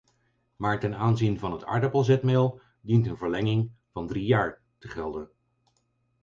Maar 0.55 0.79
ten 0.79 0.95
aanzien 0.95 1.39
van 1.39 1.51
het 1.51 1.65
aardappelzetmeel 1.65 2.59
dient 2.81 3.07
een 3.07 3.17
verlenging 3.17 3.71
van 3.91 4.07
drie 4.07 4.25
jaar 4.25 4.61
te 4.77 4.87
gelden. 4.87 5.29